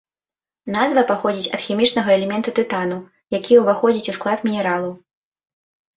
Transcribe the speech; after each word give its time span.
Назва 0.75 1.01
паходзіць 1.11 1.51
ад 1.57 1.61
хімічнага 1.65 2.09
элемента 2.17 2.55
тытану, 2.61 2.97
які 3.39 3.61
ўваходзіць 3.65 4.09
у 4.15 4.17
склад 4.19 4.39
мінералу. 4.51 4.91